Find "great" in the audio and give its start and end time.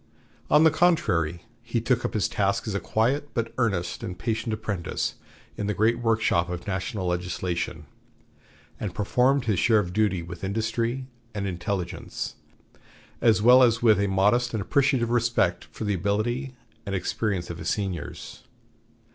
5.75-5.99